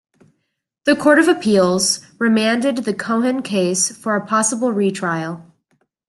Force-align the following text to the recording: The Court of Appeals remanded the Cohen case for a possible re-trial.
The 0.85 0.95
Court 0.95 1.19
of 1.19 1.27
Appeals 1.27 1.99
remanded 2.17 2.77
the 2.77 2.93
Cohen 2.95 3.43
case 3.43 3.95
for 3.95 4.15
a 4.15 4.25
possible 4.25 4.71
re-trial. 4.71 5.45